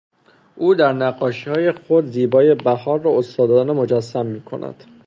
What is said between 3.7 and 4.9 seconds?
مجسم میکند.